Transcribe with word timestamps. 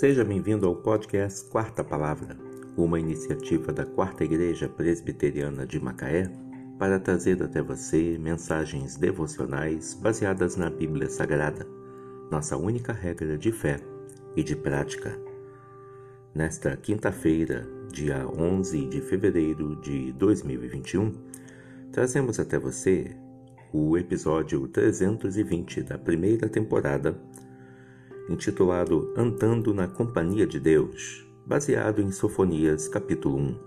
Seja 0.00 0.24
bem-vindo 0.24 0.66
ao 0.66 0.74
podcast 0.74 1.44
Quarta 1.50 1.84
Palavra, 1.84 2.34
uma 2.74 2.98
iniciativa 2.98 3.70
da 3.70 3.84
Quarta 3.84 4.24
Igreja 4.24 4.66
Presbiteriana 4.66 5.66
de 5.66 5.78
Macaé 5.78 6.32
para 6.78 6.98
trazer 6.98 7.42
até 7.42 7.60
você 7.60 8.16
mensagens 8.16 8.96
devocionais 8.96 9.92
baseadas 9.92 10.56
na 10.56 10.70
Bíblia 10.70 11.10
Sagrada, 11.10 11.66
nossa 12.30 12.56
única 12.56 12.94
regra 12.94 13.36
de 13.36 13.52
fé 13.52 13.78
e 14.34 14.42
de 14.42 14.56
prática. 14.56 15.14
Nesta 16.34 16.74
quinta-feira, 16.78 17.68
dia 17.92 18.26
11 18.26 18.86
de 18.86 19.02
fevereiro 19.02 19.76
de 19.82 20.12
2021, 20.12 21.12
trazemos 21.92 22.40
até 22.40 22.58
você 22.58 23.14
o 23.70 23.98
episódio 23.98 24.66
320 24.66 25.82
da 25.82 25.98
primeira 25.98 26.48
temporada 26.48 27.20
intitulado 28.30 29.12
Andando 29.16 29.74
na 29.74 29.88
Companhia 29.88 30.46
de 30.46 30.60
Deus, 30.60 31.26
baseado 31.44 32.00
em 32.00 32.12
Sofonias, 32.12 32.86
capítulo 32.86 33.36
1. 33.36 33.58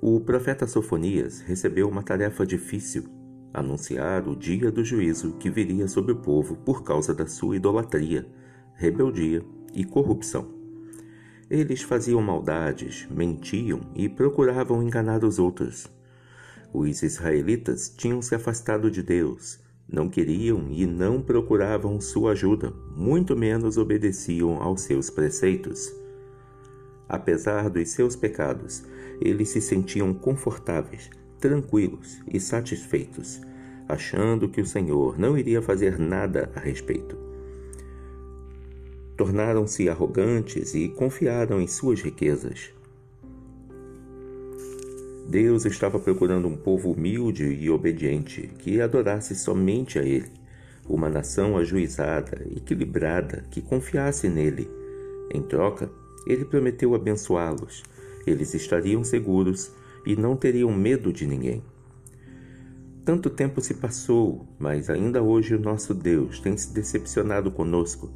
O 0.00 0.20
profeta 0.20 0.64
Sofonias 0.64 1.40
recebeu 1.40 1.88
uma 1.88 2.04
tarefa 2.04 2.46
difícil: 2.46 3.04
anunciar 3.52 4.28
o 4.28 4.36
dia 4.36 4.70
do 4.70 4.84
juízo 4.84 5.32
que 5.40 5.50
viria 5.50 5.88
sobre 5.88 6.12
o 6.12 6.16
povo 6.16 6.54
por 6.54 6.84
causa 6.84 7.12
da 7.12 7.26
sua 7.26 7.56
idolatria, 7.56 8.26
rebeldia 8.76 9.44
e 9.74 9.84
corrupção. 9.84 10.48
Eles 11.50 11.82
faziam 11.82 12.22
maldades, 12.22 13.08
mentiam 13.10 13.80
e 13.96 14.08
procuravam 14.08 14.82
enganar 14.82 15.24
os 15.24 15.40
outros. 15.40 15.88
Os 16.72 17.02
israelitas 17.02 17.90
tinham 17.90 18.22
se 18.22 18.36
afastado 18.36 18.88
de 18.88 19.02
Deus 19.02 19.60
não 19.92 20.08
queriam 20.08 20.68
e 20.70 20.86
não 20.86 21.20
procuravam 21.20 22.00
sua 22.00 22.32
ajuda, 22.32 22.72
muito 22.96 23.36
menos 23.36 23.76
obedeciam 23.76 24.62
aos 24.62 24.80
seus 24.80 25.10
preceitos. 25.10 25.94
Apesar 27.06 27.68
dos 27.68 27.90
seus 27.90 28.16
pecados, 28.16 28.84
eles 29.20 29.50
se 29.50 29.60
sentiam 29.60 30.14
confortáveis, 30.14 31.10
tranquilos 31.38 32.22
e 32.26 32.40
satisfeitos, 32.40 33.38
achando 33.86 34.48
que 34.48 34.62
o 34.62 34.66
Senhor 34.66 35.18
não 35.18 35.36
iria 35.36 35.60
fazer 35.60 35.98
nada 35.98 36.50
a 36.54 36.60
respeito. 36.60 37.18
Tornaram-se 39.14 39.90
arrogantes 39.90 40.74
e 40.74 40.88
confiaram 40.88 41.60
em 41.60 41.68
suas 41.68 42.00
riquezas. 42.00 42.72
Deus 45.28 45.64
estava 45.64 45.98
procurando 45.98 46.48
um 46.48 46.56
povo 46.56 46.92
humilde 46.92 47.44
e 47.44 47.70
obediente 47.70 48.50
que 48.58 48.80
adorasse 48.80 49.34
somente 49.34 49.98
a 49.98 50.02
Ele, 50.02 50.30
uma 50.88 51.08
nação 51.08 51.56
ajuizada, 51.56 52.46
equilibrada, 52.54 53.44
que 53.50 53.60
confiasse 53.60 54.28
nele. 54.28 54.68
Em 55.32 55.40
troca, 55.42 55.90
ele 56.26 56.44
prometeu 56.44 56.94
abençoá-los. 56.94 57.82
Eles 58.26 58.54
estariam 58.54 59.02
seguros 59.02 59.72
e 60.04 60.16
não 60.16 60.36
teriam 60.36 60.72
medo 60.72 61.12
de 61.12 61.26
ninguém. 61.26 61.62
Tanto 63.04 63.30
tempo 63.30 63.60
se 63.60 63.74
passou, 63.74 64.46
mas 64.58 64.88
ainda 64.88 65.22
hoje 65.22 65.54
o 65.54 65.60
nosso 65.60 65.92
Deus 65.94 66.38
tem 66.38 66.56
se 66.56 66.72
decepcionado 66.72 67.50
conosco. 67.50 68.10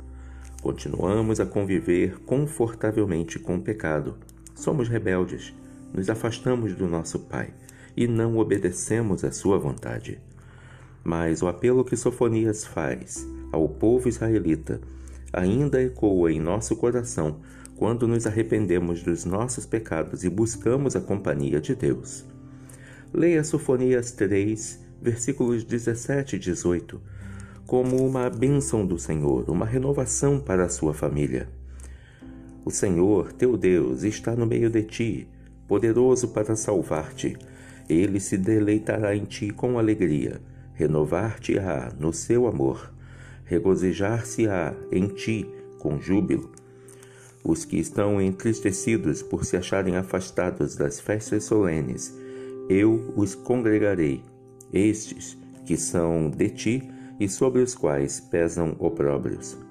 Continuamos 0.63 1.41
a 1.41 1.47
conviver 1.47 2.21
confortavelmente 2.21 3.39
com 3.39 3.57
o 3.57 3.63
pecado. 3.63 4.17
Somos 4.55 4.89
rebeldes 4.89 5.55
nos 5.97 6.11
afastamos 6.11 6.75
do 6.75 6.87
nosso 6.87 7.21
Pai 7.21 7.49
e 7.97 8.07
não 8.07 8.37
obedecemos 8.37 9.25
à 9.25 9.33
sua 9.33 9.59
vontade. 9.59 10.21
Mas 11.03 11.41
o 11.41 11.49
apelo 11.49 11.85
que 11.85 11.97
Sofonias 11.97 12.67
faz 12.67 13.27
ao 13.51 13.67
povo 13.67 14.07
israelita 14.07 14.79
ainda 15.33 15.83
ecoa 15.83 16.31
em 16.31 16.39
nosso 16.39 16.77
coração 16.77 17.41
quando 17.77 18.07
nos 18.07 18.27
arrependemos 18.27 19.03
dos 19.03 19.25
nossos 19.25 19.65
pecados 19.65 20.25
e 20.25 20.31
buscamos 20.31 20.95
a 20.95 21.01
companhia 21.01 21.61
de 21.61 21.75
Deus. 21.75 22.25
Leia 23.13 23.43
Sofonias 23.45 24.13
3, 24.13 24.81
versículos 25.01 25.65
17 25.65 26.37
e 26.37 26.39
18, 26.39 27.01
como 27.67 28.07
uma 28.07 28.29
bênção 28.31 28.87
do 28.87 28.99
Senhor, 28.99 29.49
uma 29.51 29.67
renovação 29.67 30.41
para 30.41 30.65
a 30.65 30.69
sua 30.69 30.95
família. 30.95 31.49
O 32.65 32.71
Senhor, 32.71 33.33
teu 33.33 33.57
Deus, 33.57 34.03
está 34.03 34.35
no 34.35 34.47
meio 34.47 34.71
de 34.71 34.83
ti, 34.83 35.29
poderoso 35.67 36.29
para 36.29 36.57
salvar-te. 36.57 37.37
Ele 37.89 38.19
se 38.21 38.37
deleitará 38.37 39.15
em 39.15 39.25
ti 39.25 39.51
com 39.51 39.79
alegria, 39.79 40.41
renovar-te-á 40.75 41.93
no 41.99 42.13
seu 42.13 42.47
amor, 42.47 42.93
regozijar-se-á 43.45 44.75
em 44.91 45.07
ti 45.09 45.49
com 45.79 46.01
júbilo. 46.01 46.51
Os 47.45 47.65
que 47.65 47.79
estão 47.79 48.21
entristecidos 48.21 49.23
por 49.23 49.45
se 49.45 49.57
acharem 49.57 49.97
afastados 49.97 50.75
das 50.75 50.99
festas 50.99 51.45
solenes, 51.45 52.13
eu 52.69 53.13
os 53.17 53.35
congregarei, 53.37 54.23
estes 54.73 55.39
que 55.65 55.77
são 55.77 56.29
de 56.29 56.49
ti 56.51 56.91
e 57.21 57.29
sobre 57.29 57.63
os 57.63 57.75
quais 57.75 58.21
pesam 58.21 58.75
opróbrios. 58.79 59.66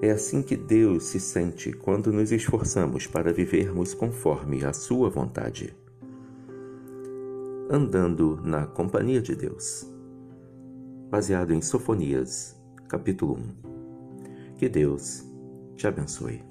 É 0.00 0.12
assim 0.12 0.42
que 0.42 0.56
Deus 0.56 1.04
se 1.04 1.18
sente 1.18 1.72
quando 1.72 2.12
nos 2.12 2.30
esforçamos 2.30 3.06
para 3.08 3.32
vivermos 3.32 3.94
conforme 3.94 4.64
a 4.64 4.72
Sua 4.72 5.10
vontade. 5.10 5.74
Andando 7.68 8.40
na 8.44 8.64
companhia 8.64 9.20
de 9.20 9.34
Deus. 9.34 9.84
Baseado 11.10 11.52
em 11.52 11.60
Sofonias, 11.60 12.56
capítulo 12.88 13.38
1. 14.54 14.56
Que 14.56 14.68
Deus 14.68 15.24
te 15.74 15.88
abençoe. 15.88 16.42